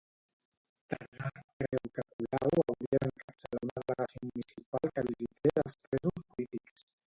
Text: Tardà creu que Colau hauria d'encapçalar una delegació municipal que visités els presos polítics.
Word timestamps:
Tardà 0.93 1.27
creu 1.41 1.91
que 1.97 2.05
Colau 2.13 2.57
hauria 2.63 3.01
d'encapçalar 3.05 3.63
una 3.67 3.85
delegació 3.85 4.23
municipal 4.31 4.93
que 4.97 5.07
visités 5.11 5.63
els 5.67 5.81
presos 5.87 6.27
polítics. 6.27 6.87